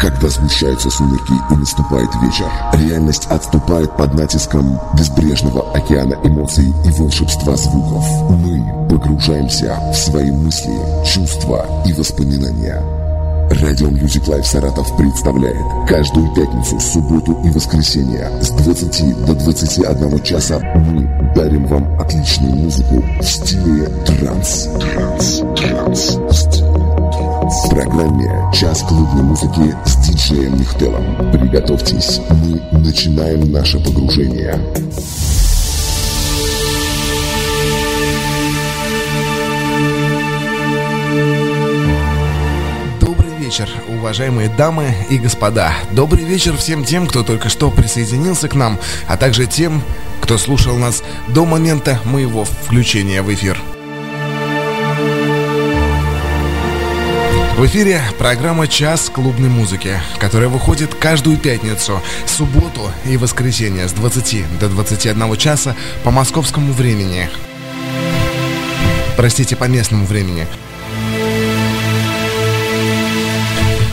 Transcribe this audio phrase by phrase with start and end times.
[0.00, 7.56] Когда сгущаются сумерки и наступает вечер, реальность отступает под натиском безбрежного океана эмоций и волшебства
[7.56, 8.04] звуков.
[8.30, 12.80] Мы погружаемся в свои мысли, чувства и воспоминания.
[13.50, 20.60] Радио Music Life Саратов представляет каждую пятницу, субботу и воскресенье с 20 до 21 часа
[20.74, 24.68] мы дарим вам отличную музыку в стиле транс.
[24.78, 26.18] Транс, транс,
[27.78, 31.30] программе «Час клубной музыки» с диджеем Нихтелом.
[31.30, 34.58] Приготовьтесь, мы начинаем наше погружение.
[43.38, 45.72] Вечер, уважаемые дамы и господа.
[45.92, 49.82] Добрый вечер всем тем, кто только что присоединился к нам, а также тем,
[50.20, 53.56] кто слушал нас до момента моего включения в эфир.
[57.58, 64.60] В эфире программа «Час клубной музыки», которая выходит каждую пятницу, субботу и воскресенье с 20
[64.60, 67.28] до 21 часа по московскому времени.
[69.16, 70.46] Простите, по местному времени.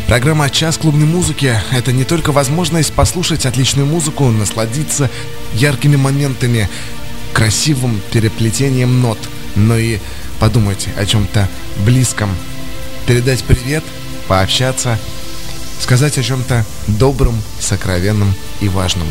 [0.05, 5.09] Программа «Час клубной музыки»— это не только возможность послушать отличную музыку, насладиться
[5.53, 6.69] яркими моментами,
[7.33, 9.17] красивым переплетением нот,
[9.55, 9.97] но и
[10.39, 11.49] подумать о чем-то
[11.83, 12.29] близком—
[13.05, 13.83] передать привет,
[14.27, 14.97] пообщаться,
[15.79, 19.07] сказать о чем-то добром, сокровенном и важном.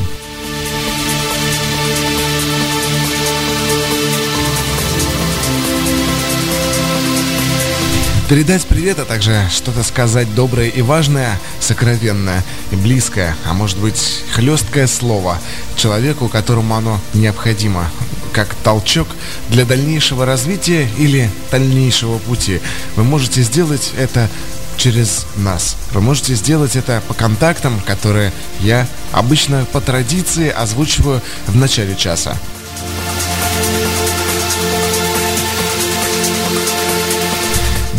[8.29, 14.25] Передать привет, а также что-то сказать доброе и важное, сокровенное и близкое, а может быть
[14.33, 15.39] хлесткое слово
[15.77, 17.91] человеку, которому оно необходимо,
[18.35, 19.09] как толчок
[19.49, 22.61] для дальнейшего развития или дальнейшего пути.
[22.97, 24.29] Вы можете сделать это
[24.77, 25.77] через нас.
[25.93, 32.37] Вы можете сделать это по контактам, которые я обычно по традиции озвучиваю в начале часа.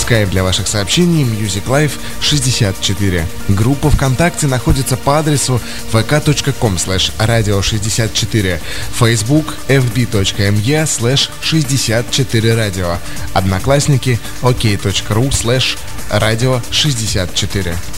[0.08, 1.92] Skype для ваших сообщений Music Life
[2.22, 3.26] 64.
[3.50, 5.60] Группа ВКонтакте находится по адресу
[5.92, 8.62] vk.com slash radio 64
[8.98, 12.98] Facebook fb.me slash 64 radio
[13.34, 15.78] Одноклассники ok.ru slash
[16.10, 17.97] radio 64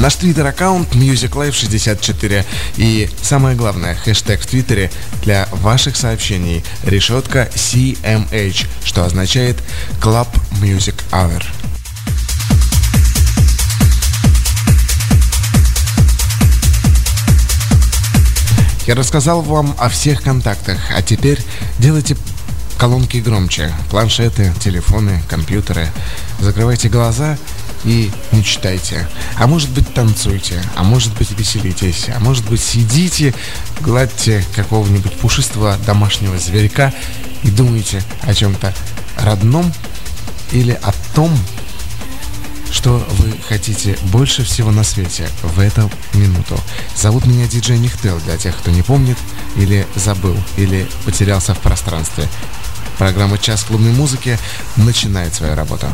[0.00, 2.46] Наш твиттер-аккаунт MusicLife64
[2.78, 4.90] и самое главное, хэштег в твиттере
[5.22, 9.58] для ваших сообщений решетка CMH, что означает
[10.00, 10.26] Club
[10.62, 11.44] Music Hour.
[18.86, 21.40] Я рассказал вам о всех контактах, а теперь
[21.78, 22.16] делайте
[22.78, 25.88] колонки громче, планшеты, телефоны, компьютеры.
[26.40, 27.36] Закрывайте глаза
[27.84, 29.08] и мечтайте.
[29.36, 33.34] А может быть танцуйте, а может быть веселитесь, а может быть сидите,
[33.80, 36.92] гладьте какого-нибудь пушистого домашнего зверька
[37.42, 38.74] и думаете о чем-то
[39.16, 39.72] родном
[40.52, 41.30] или о том,
[42.70, 46.58] что вы хотите больше всего на свете в эту минуту.
[46.96, 49.18] Зовут меня диджей Нихтел, для тех, кто не помнит
[49.56, 52.28] или забыл, или потерялся в пространстве.
[52.98, 54.38] Программа «Час клубной музыки»
[54.76, 55.86] начинает свою работу.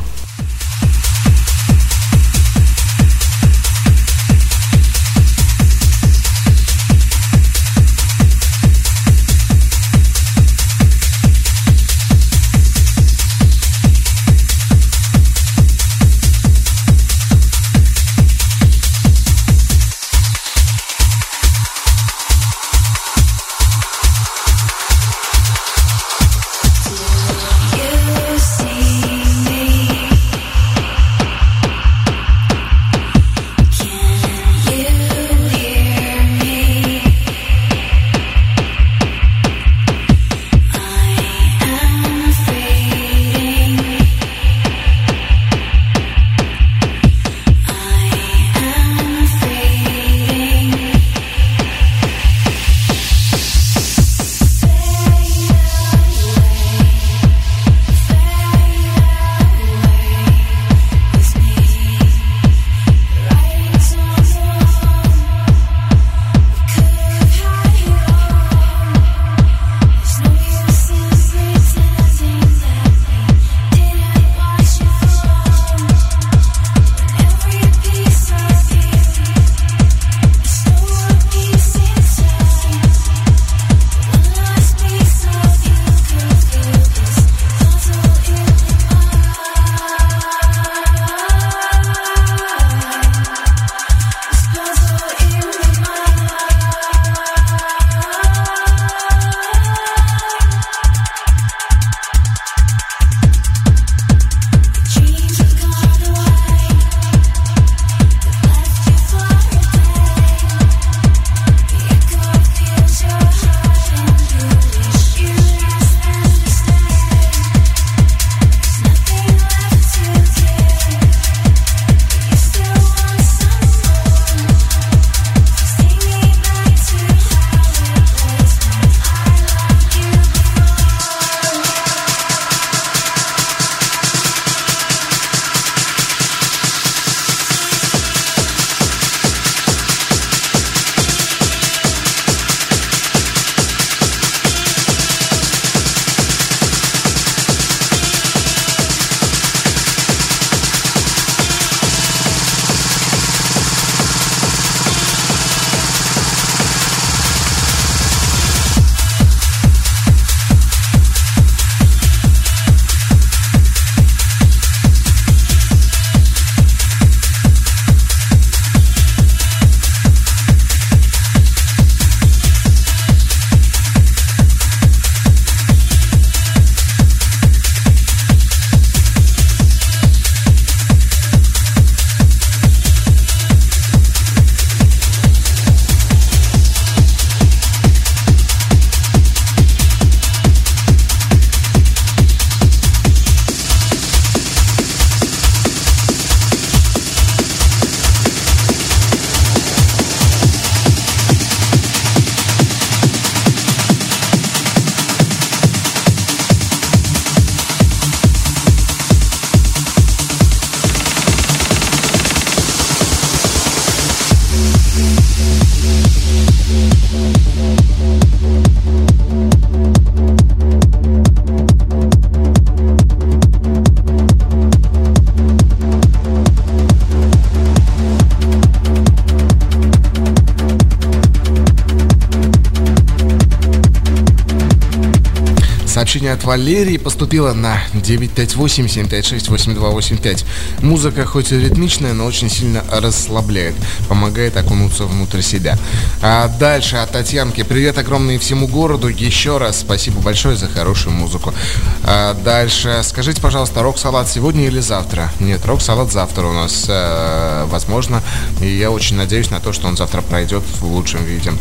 [236.26, 240.44] Сообщение от Валерии поступило на 958-756-8285.
[240.82, 243.76] Музыка хоть и ритмичная, но очень сильно расслабляет,
[244.08, 245.78] помогает окунуться внутрь себя.
[246.23, 247.62] А дальше от Татьянки.
[247.62, 249.06] Привет огромный всему городу.
[249.08, 251.55] Еще раз спасибо большое за хорошую музыку.
[252.02, 253.02] А дальше.
[253.05, 255.31] Скажите, пожалуйста, рок-салат сегодня или завтра?
[255.40, 258.20] Нет, рок-салат завтра у нас, э, возможно.
[258.61, 261.52] И я очень надеюсь на то, что он завтра пройдет в лучшем виде.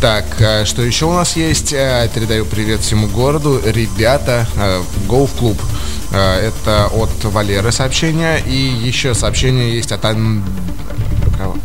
[0.00, 1.72] Так, э, что еще у нас есть?
[1.72, 3.60] Э, передаю привет всему городу.
[4.06, 4.46] Ребята,
[5.08, 5.60] go в клуб.
[6.12, 8.40] Это от Валеры сообщение.
[8.40, 10.44] И еще сообщение есть от Ан...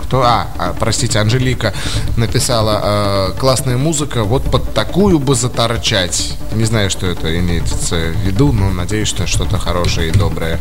[0.01, 0.23] Кто?
[0.23, 1.71] А, а, простите, Анжелика
[2.17, 6.33] написала э, классная музыка, вот под такую бы заторчать.
[6.53, 10.59] Не знаю, что это имеется в виду, но надеюсь, что что-то хорошее и доброе.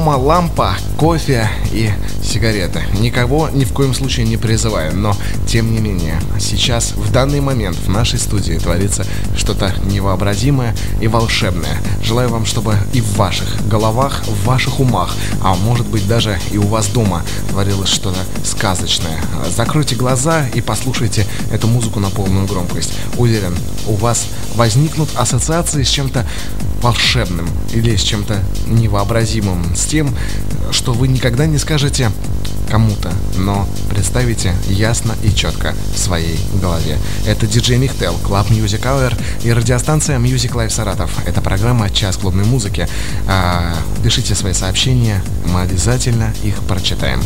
[0.00, 1.90] Арома лампа, кофе и
[2.22, 2.82] сигареты.
[3.00, 5.14] Никого ни в коем случае не призываю, но
[5.46, 9.04] Тем не менее, сейчас, в данный момент, в нашей студии творится
[9.36, 11.76] что-то невообразимое и волшебное.
[12.02, 16.56] Желаю вам, чтобы и в ваших головах, в ваших умах, а может быть даже и
[16.56, 19.20] у вас дома творилось что-то сказочное.
[19.54, 22.94] Закройте глаза и послушайте эту музыку на полную громкость.
[23.18, 23.54] Уверен,
[23.86, 26.24] у вас возникнут ассоциации с чем-то
[26.80, 30.14] волшебным или с чем-то невообразимым, с тем,
[30.70, 32.10] что вы никогда не скажете
[32.70, 36.98] кому-то, но представите ясно и четко в своей голове.
[37.26, 41.10] Это диджей Михтел, Club Music Hour и радиостанция Music Life Саратов.
[41.26, 42.88] Это программа «Час клубной музыки».
[43.26, 47.20] А, пишите свои сообщения, мы обязательно их прочитаем.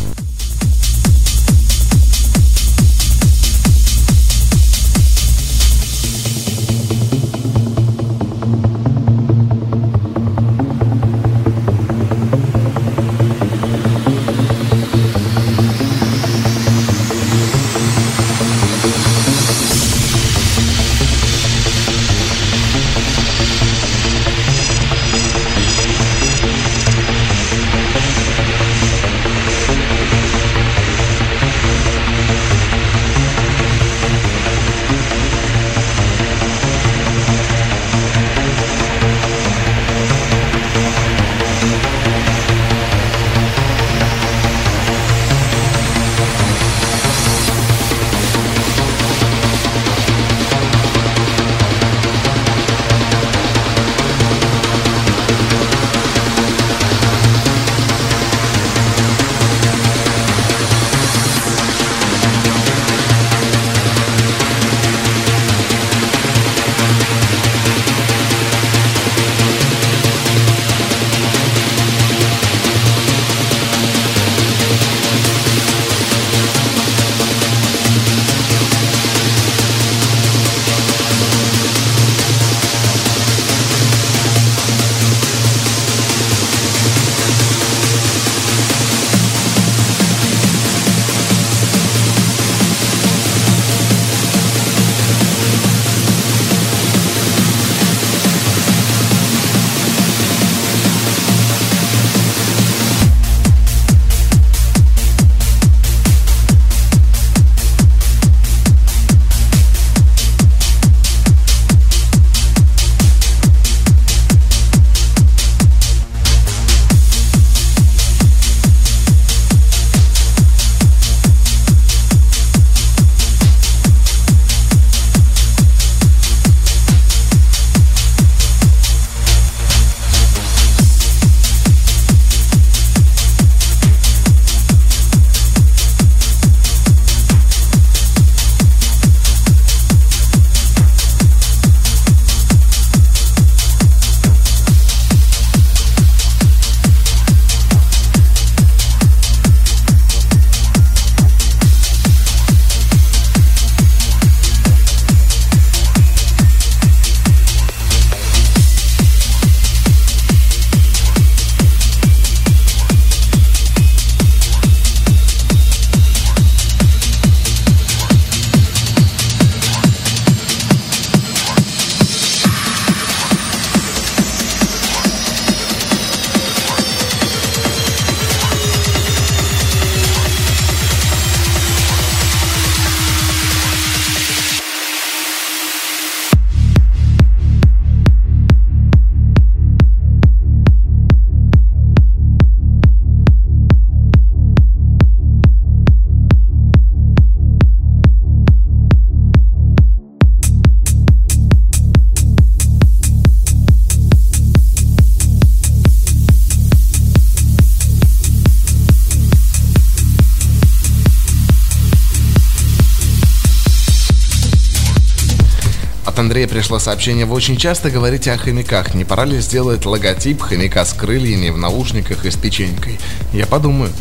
[216.19, 217.25] Андрея пришло сообщение.
[217.25, 218.93] Вы очень часто говорите о хомяках.
[218.93, 222.99] Не пора ли сделать логотип хомяка с крыльями в наушниках и с печенькой?
[223.33, 223.91] Я подумаю.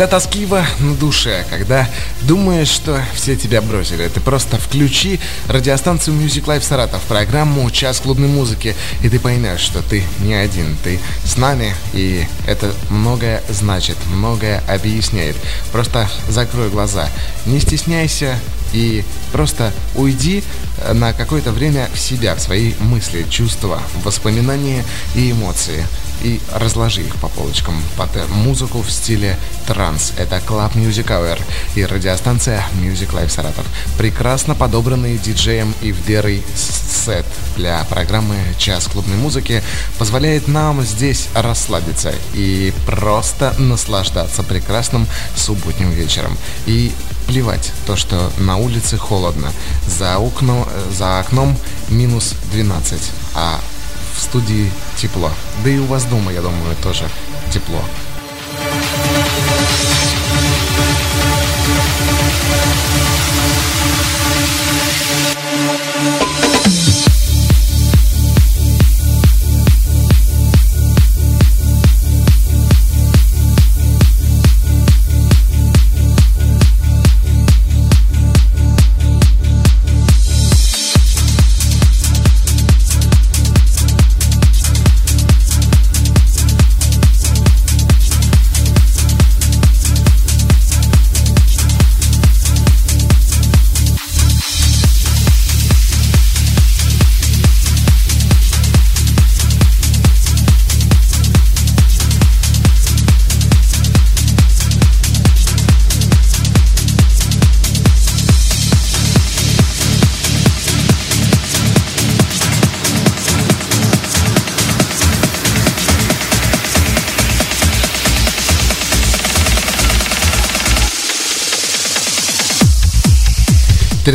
[0.00, 1.86] Когда тоскливо на душе, когда
[2.22, 8.28] думаешь, что все тебя бросили, ты просто включи радиостанцию Music Life Саратов, программу «Час клубной
[8.28, 13.98] музыки», и ты поймешь, что ты не один, ты с нами, и это многое значит,
[14.06, 15.36] многое объясняет.
[15.70, 17.06] Просто закрой глаза,
[17.44, 18.38] не стесняйся
[18.72, 20.42] и просто уйди
[20.78, 24.82] э, на какое-то время в себя, в свои мысли, чувства, воспоминания
[25.14, 25.84] и эмоции
[26.22, 30.12] и разложи их по полочкам под музыку в стиле транс.
[30.16, 31.40] Это Club Music Hour
[31.74, 33.66] и радиостанция Music Live Саратов.
[33.98, 39.62] Прекрасно подобранный диджеем и Ивдерой сет для программы «Час клубной музыки»
[39.98, 45.06] позволяет нам здесь расслабиться и просто наслаждаться прекрасным
[45.36, 46.36] субботним вечером.
[46.66, 46.92] И
[47.26, 49.52] плевать то, что на улице холодно.
[49.86, 51.56] За, окно, за окном
[51.88, 53.00] минус 12,
[53.34, 53.60] а
[54.20, 55.30] в студии тепло.
[55.64, 57.08] Да и у вас дома, я думаю, тоже
[57.50, 57.82] тепло.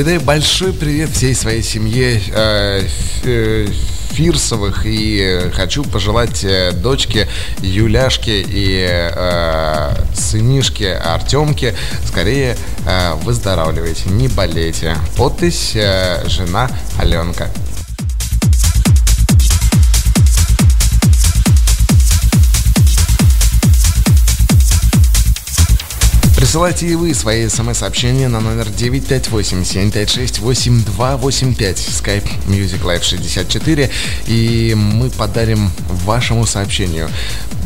[0.06, 2.88] Передаю большой привет всей своей семье э,
[3.24, 3.68] э,
[4.12, 11.74] Фирсовых и э, хочу пожелать э, дочке Юляшке и э, сынишке Артемке
[12.06, 14.96] скорее э, выздоравливайте, не болейте.
[15.18, 17.50] Подпись э, жена Аленка.
[26.56, 33.90] Присылайте и вы свои смс-сообщения на номер 958-756-8285 Skype Music Live 64
[34.28, 37.10] и мы подарим вашему сообщению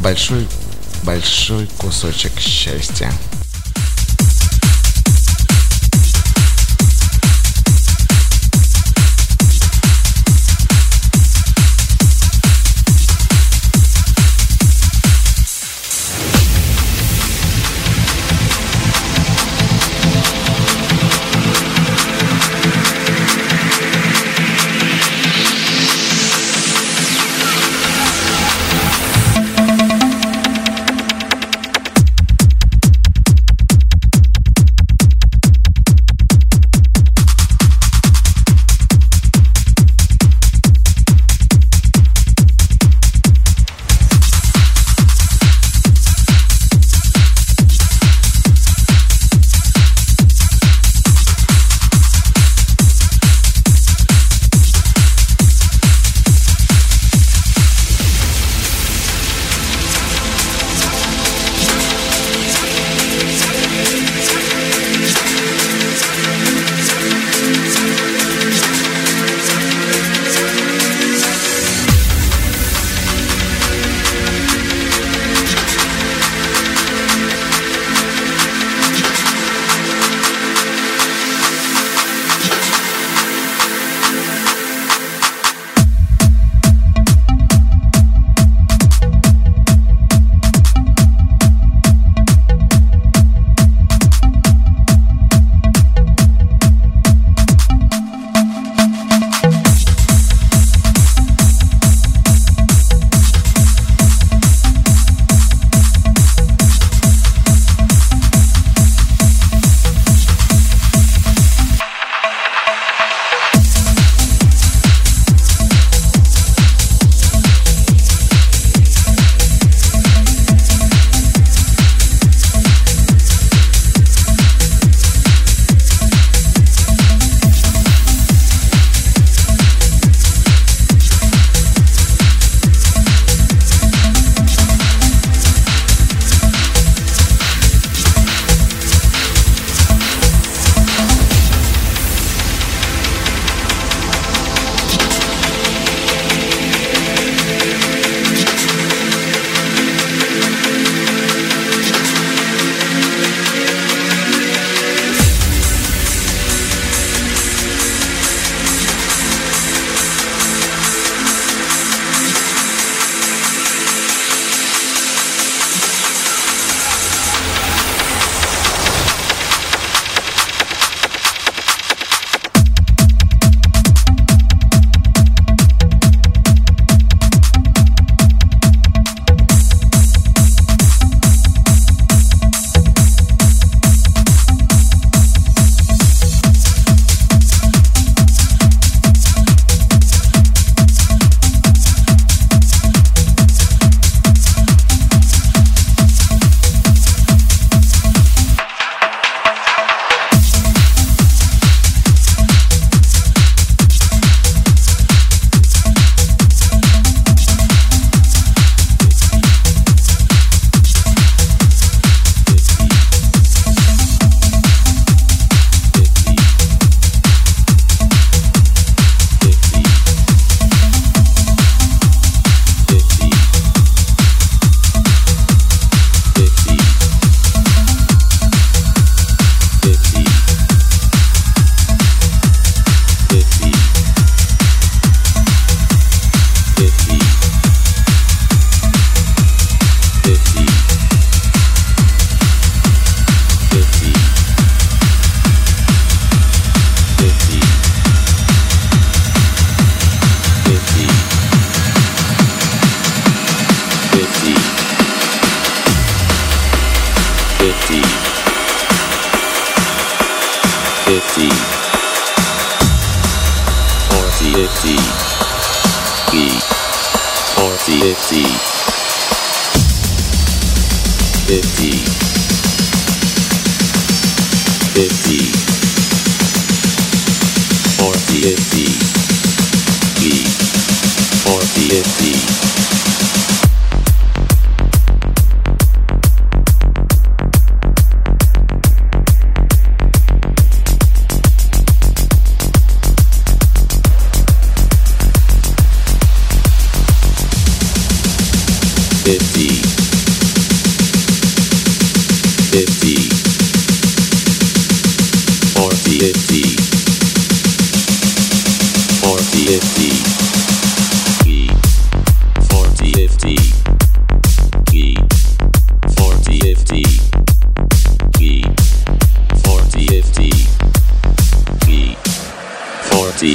[0.01, 0.47] большой
[1.03, 3.13] большой кусочек счастья.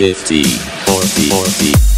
[0.05, 0.45] 50
[0.85, 1.94] 40 40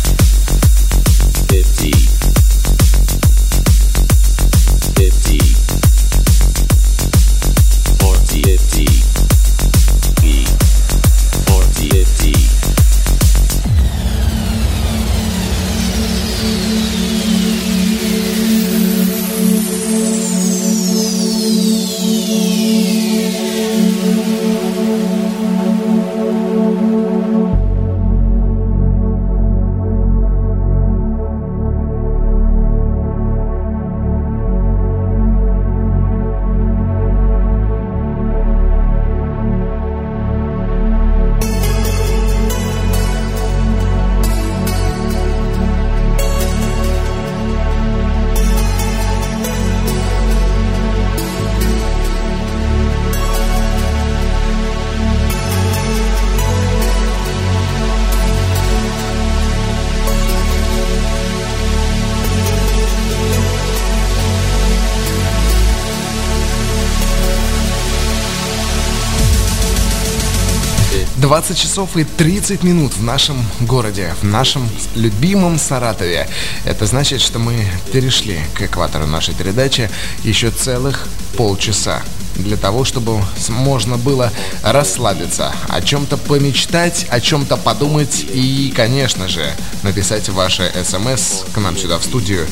[71.26, 76.28] 20 часов и 30 минут в нашем городе, в нашем любимом Саратове.
[76.64, 79.90] Это значит, что мы перешли к экватору нашей передачи
[80.22, 82.00] еще целых полчаса
[82.36, 89.52] для того, чтобы можно было расслабиться, о чем-то помечтать, о чем-то подумать и, конечно же,
[89.82, 92.46] написать ваши смс к нам сюда в студию,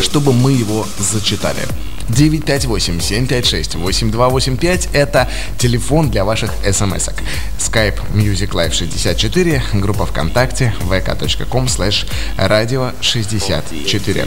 [0.00, 1.68] чтобы мы его зачитали.
[2.10, 7.14] 958-756-8285– это телефон для ваших смс-ок.
[7.58, 14.26] Skype Music Live 64, группа ВКонтакте, vk.com slash radio 64.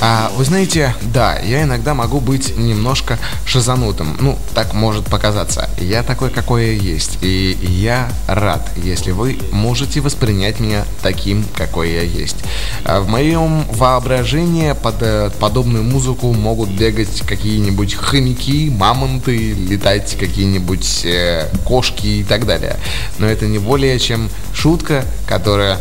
[0.00, 4.16] А, вы знаете, да, я иногда могу быть немножко шизанутым.
[4.20, 5.70] Ну, так может показаться.
[5.78, 7.18] Я такой, какой я есть.
[7.22, 12.36] И я рад, если вы можете воспринять меня таким, какой я есть.
[12.84, 21.04] А в моем воображении под э, подобную музыку могут бегать какие-нибудь хомяки, мамонты, летать какие-нибудь
[21.04, 22.78] э, кошки и так далее.
[23.18, 25.78] Но это не более чем шутка, которая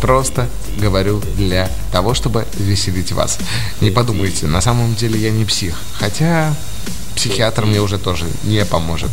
[0.00, 3.38] просто говорю для того, чтобы веселить вас.
[3.80, 5.80] Не подумайте, на самом деле я не псих.
[5.98, 6.54] Хотя
[7.14, 9.10] психиатр мне уже тоже не поможет.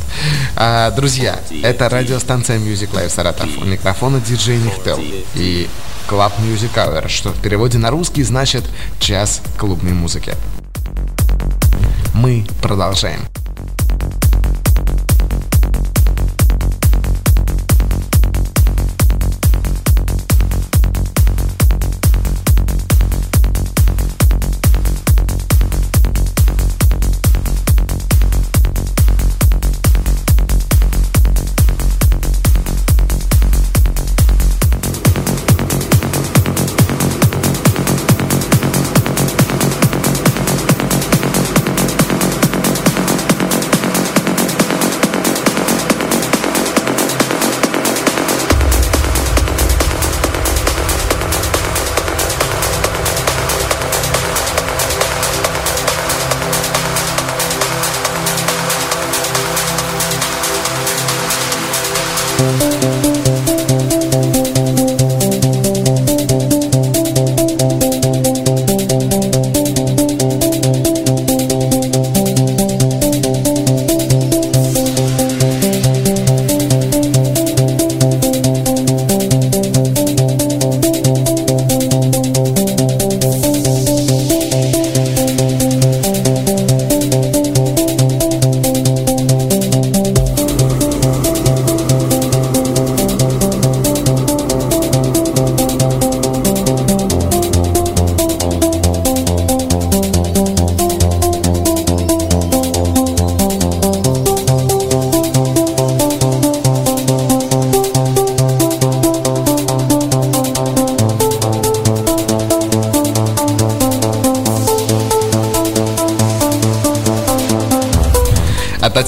[0.55, 3.49] А, друзья, это радиостанция Music Live Саратов.
[3.57, 4.99] У микрофона диджей Нихтел
[5.35, 5.69] и
[6.09, 8.63] Club Music Hour, что в переводе на русский значит
[8.99, 10.35] «час клубной музыки».
[12.13, 13.21] Мы продолжаем.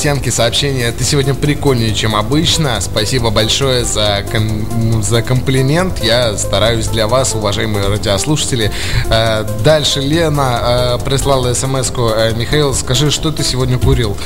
[0.04, 2.82] Татьянке сообщение, ты сегодня прикольнее, чем обычно.
[2.82, 6.04] Спасибо большое за, ком- за комплимент.
[6.04, 8.70] Я стараюсь для вас, уважаемые радиослушатели.
[9.10, 12.10] Э, Дальше Лена э, прислала смс-ку.
[12.10, 14.18] Э, Михаил, скажи, что ты сегодня курил?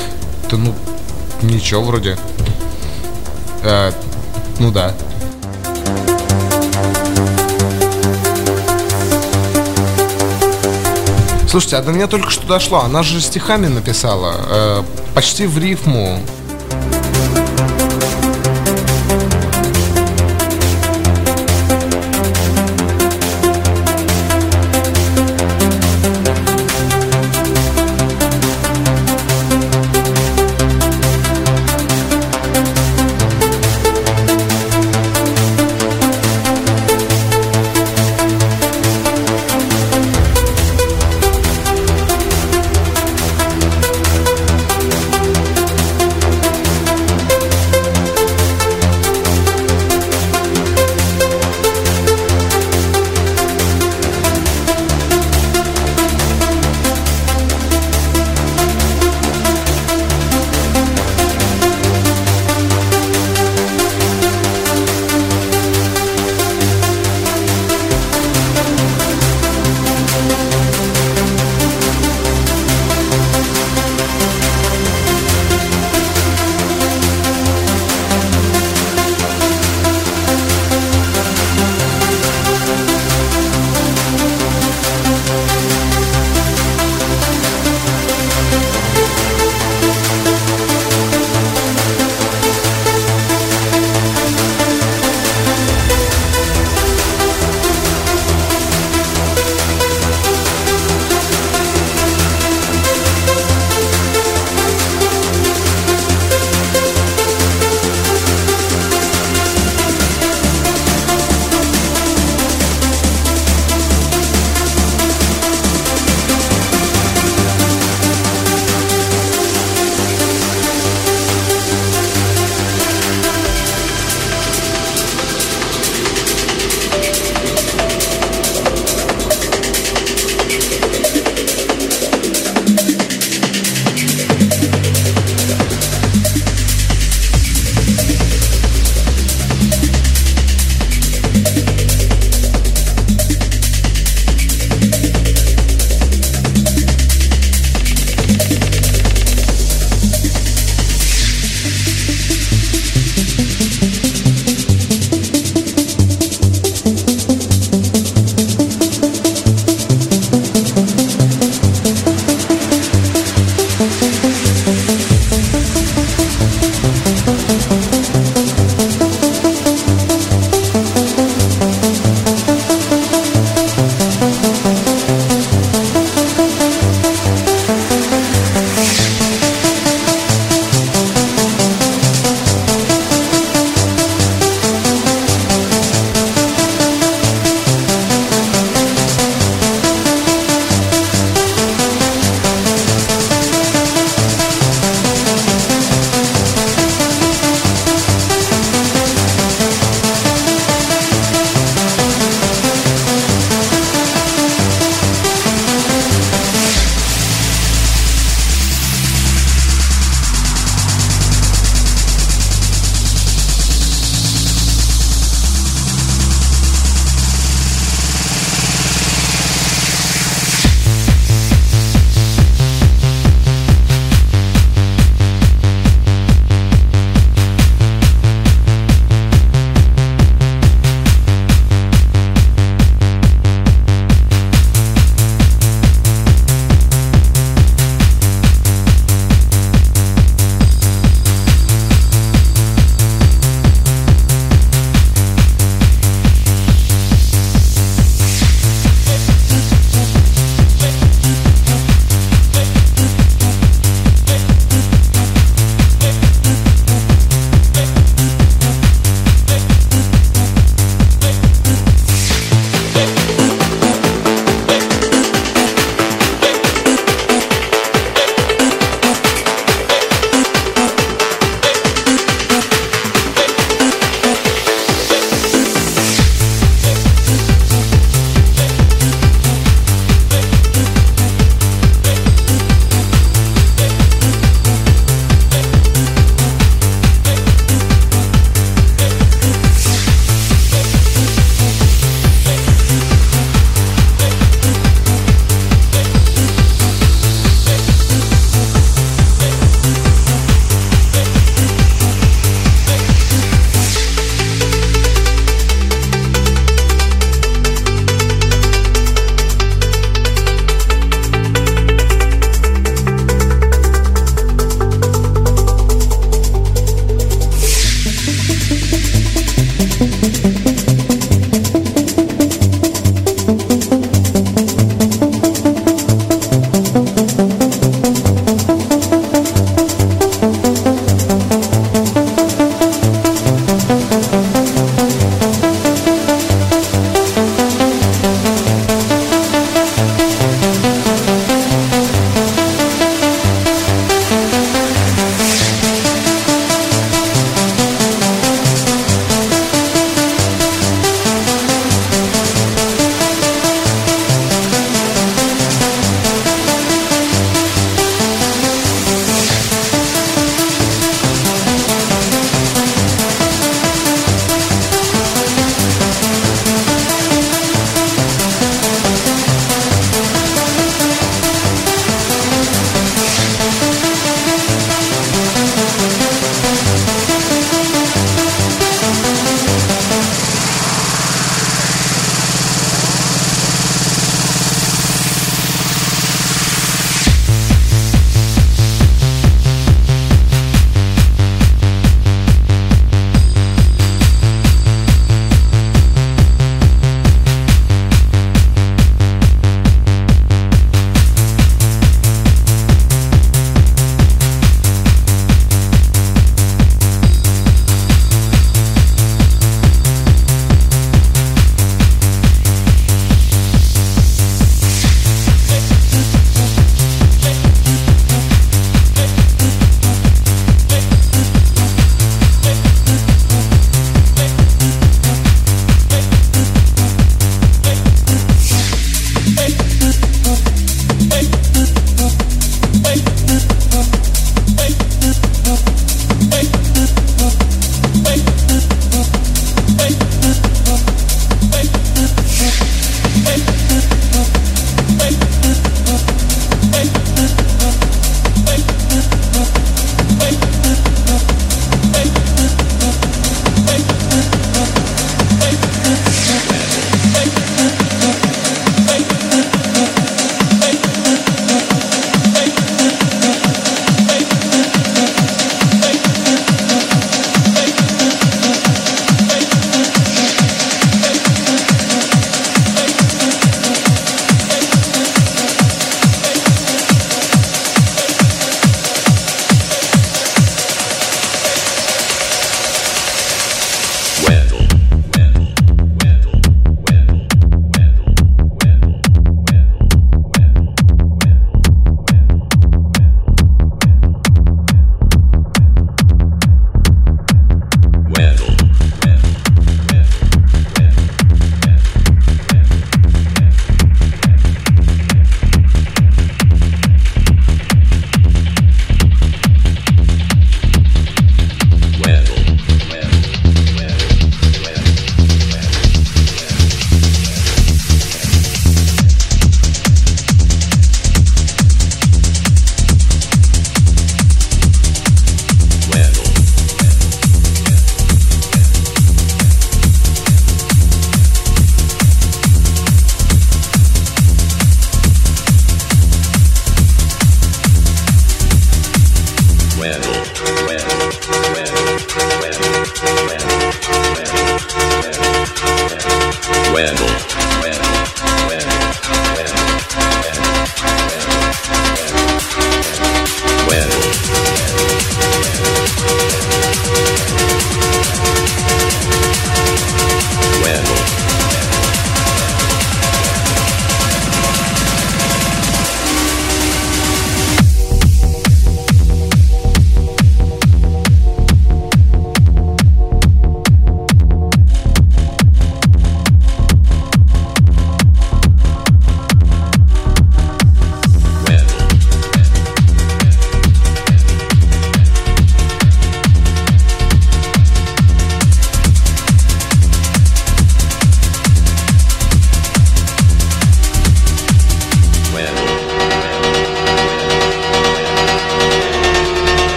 [0.50, 0.74] Да ну,
[1.42, 2.18] ничего вроде.
[4.58, 4.92] Ну да.
[11.48, 12.80] Слушайте, а до меня только что дошло.
[12.80, 14.84] Она же стихами написала.
[15.18, 16.20] Э, почти в рифму.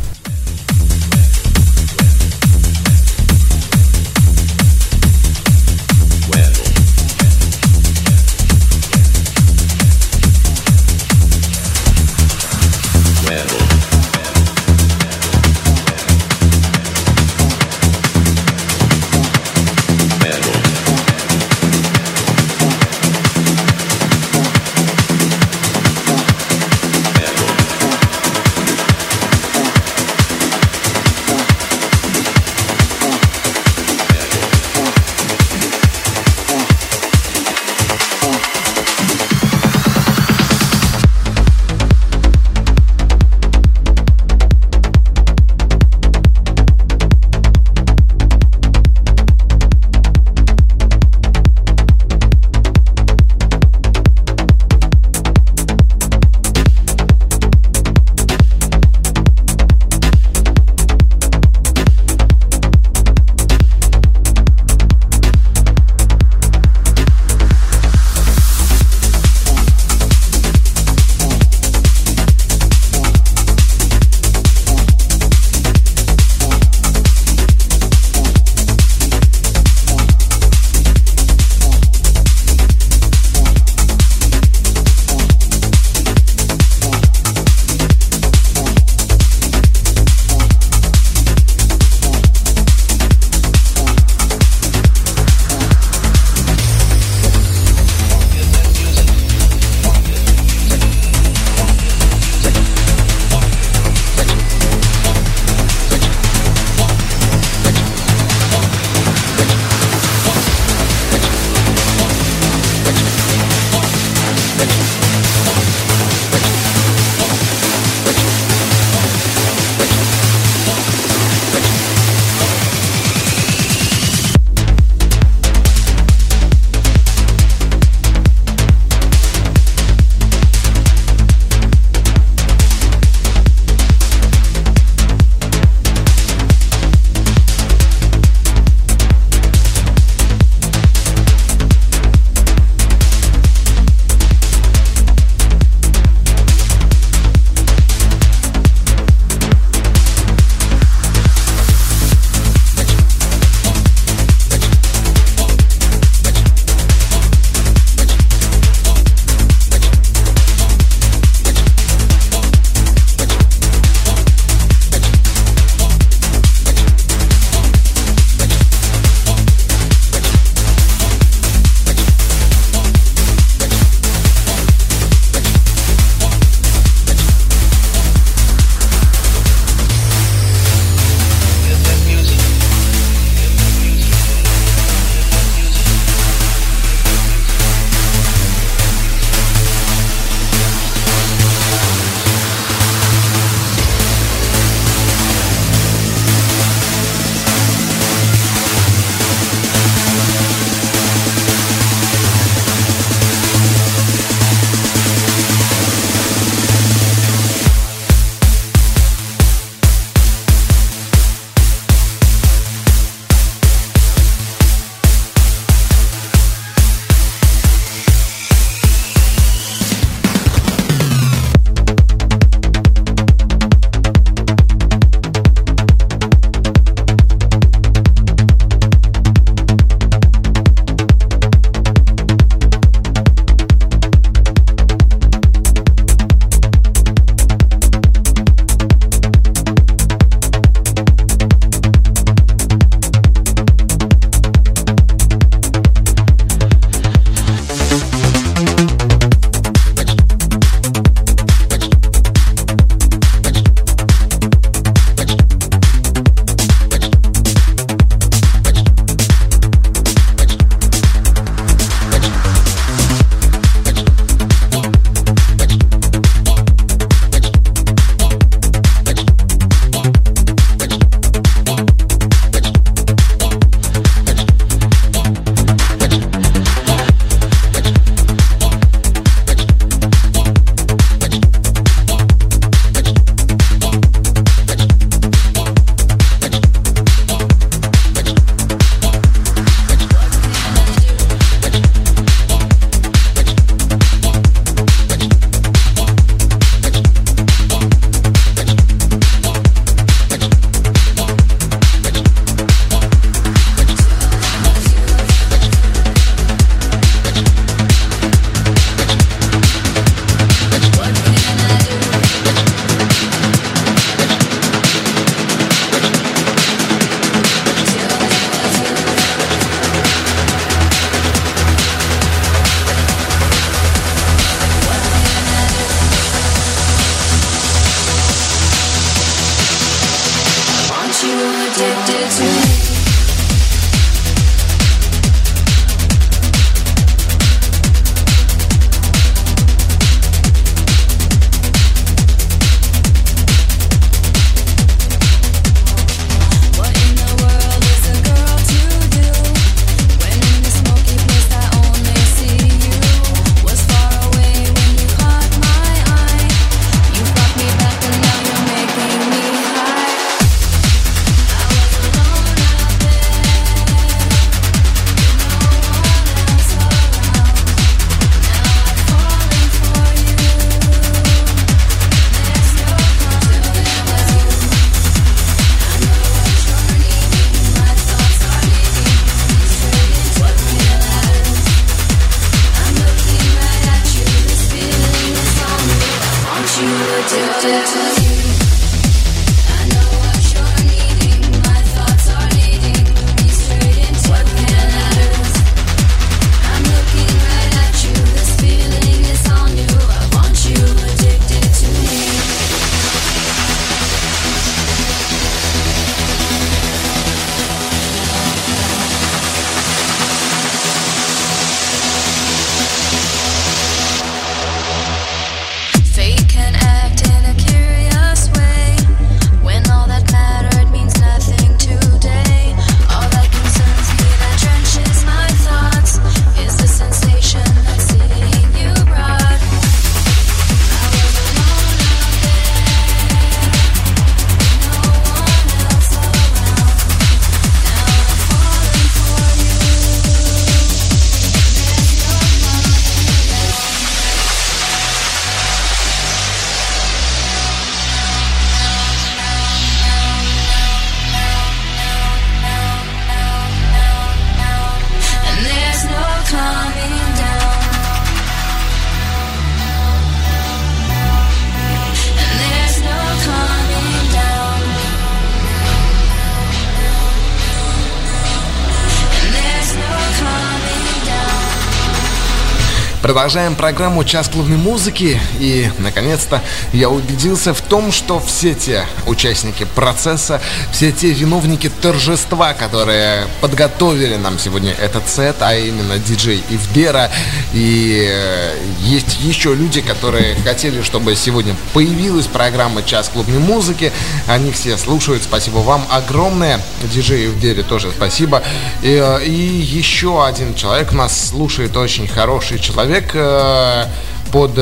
[473.34, 475.42] Продолжаем программу «Час клубной музыки».
[475.60, 476.62] И, наконец-то,
[476.92, 480.62] я убедился в том, что все те участники процесса,
[480.92, 487.32] все те виновники торжества, которые подготовили нам сегодня этот сет, а именно диджей Ивдера,
[487.74, 494.12] и э, есть еще люди, которые хотели, чтобы сегодня появилась программа «Час клубной музыки».
[494.46, 495.42] Они все слушают.
[495.42, 496.80] Спасибо вам огромное.
[497.12, 498.62] Диджей Ивдере тоже спасибо.
[499.02, 504.06] И, э, и еще один человек нас слушает, очень хороший человек э,
[504.52, 504.80] под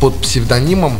[0.00, 0.98] под псевдонимом.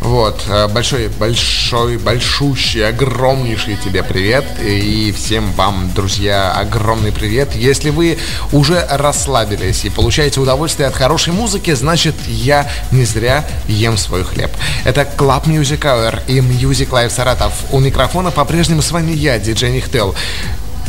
[0.00, 0.42] Вот.
[0.72, 4.44] Большой, большой, большущий, огромнейший тебе привет.
[4.60, 7.54] И всем вам, друзья, огромный привет.
[7.54, 8.18] Если вы
[8.52, 14.50] уже расслабились и получаете удовольствие от хорошей музыки, значит, я не зря ем свой хлеб.
[14.84, 17.52] Это Club Music Hour и Music Live Саратов.
[17.70, 20.14] У микрофона по-прежнему с вами я, диджей Нихтел.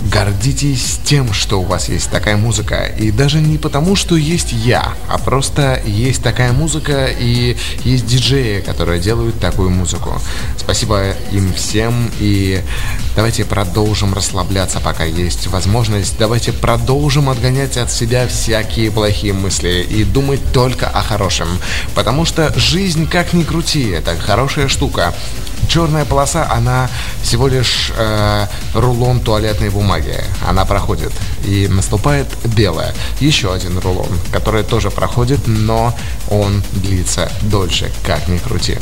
[0.09, 2.85] Гордитесь тем, что у вас есть такая музыка.
[2.97, 8.61] И даже не потому, что есть я, а просто есть такая музыка и есть диджеи,
[8.61, 10.19] которые делают такую музыку.
[10.57, 12.61] Спасибо им всем и
[13.15, 16.15] давайте продолжим расслабляться, пока есть возможность.
[16.17, 21.47] Давайте продолжим отгонять от себя всякие плохие мысли и думать только о хорошем.
[21.93, 25.13] Потому что жизнь, как ни крути, это хорошая штука
[25.71, 26.89] черная полоса, она
[27.23, 30.21] всего лишь э, рулон туалетной бумаги.
[30.45, 31.13] Она проходит.
[31.45, 32.93] И наступает белая.
[33.21, 35.93] Еще один рулон, который тоже проходит, но
[36.29, 38.77] он длится дольше, как ни крути.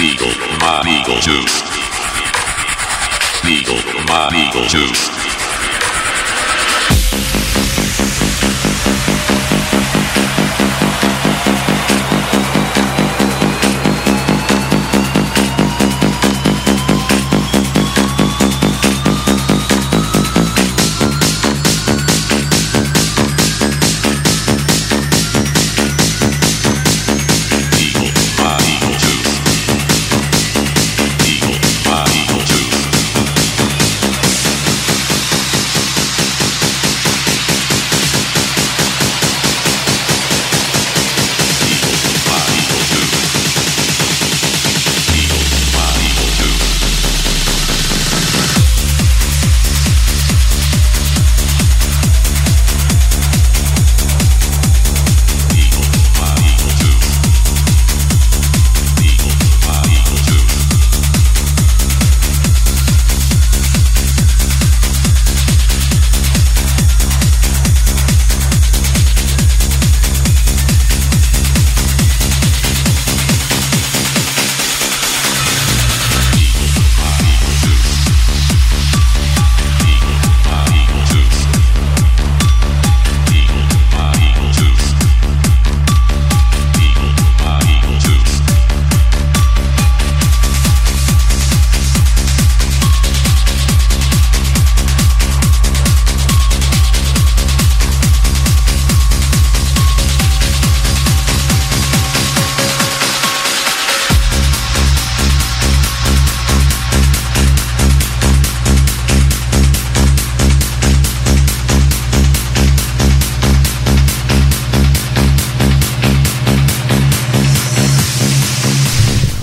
[0.00, 1.60] Beagle, my Beagle Juice.
[3.42, 5.39] Beagle, my Beagle Juice.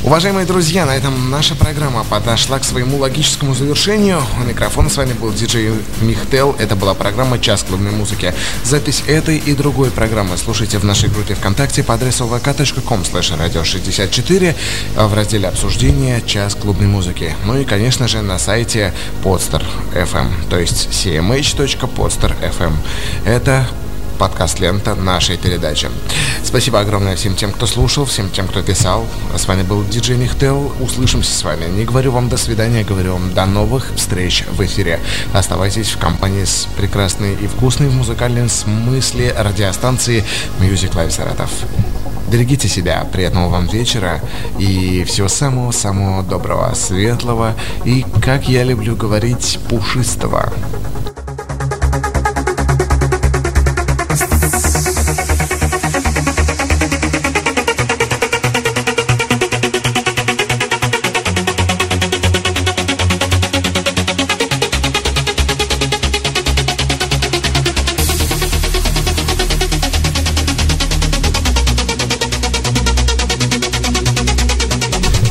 [0.07, 4.21] Уважаемые друзья, на этом наша программа подошла к своему логическому завершению.
[4.39, 6.55] У микрофона с вами был диджей Михтел.
[6.57, 8.33] Это была программа «Час клубной музыки».
[8.63, 14.55] Запись этой и другой программы слушайте в нашей группе ВКонтакте по адресу vk.com radio 64
[14.95, 17.35] в разделе обсуждения «Час клубной музыки».
[17.43, 18.93] Ну и, конечно же, на сайте
[19.25, 19.61] Podster
[19.93, 22.73] FM, то есть cmh.podster.fm.
[23.25, 23.67] Это
[24.17, 25.89] подкаст-лента нашей передачи.
[26.47, 29.05] Спасибо огромное всем тем, кто слушал, всем тем, кто писал.
[29.35, 30.71] С вами был диджей Михтел.
[30.79, 31.65] Услышимся с вами.
[31.65, 35.01] Не говорю вам до свидания, говорю вам до новых встреч в эфире.
[35.33, 40.23] Оставайтесь в компании с прекрасной и вкусной в музыкальном смысле радиостанции
[40.61, 41.51] Music Live Саратов.
[42.31, 44.21] Берегите себя, приятного вам вечера
[44.57, 50.53] и всего самого-самого доброго, светлого и, как я люблю говорить, пушистого.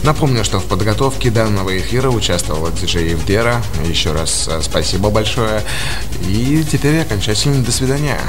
[0.07, 3.61] Напомню, что в подготовке данного эфира участвовала диджей Евдера.
[3.85, 5.63] Еще раз э, спасибо большое.
[6.29, 8.21] И теперь окончательно до свидания.